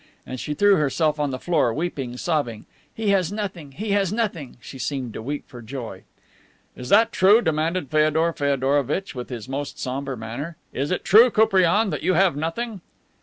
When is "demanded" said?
7.39-7.91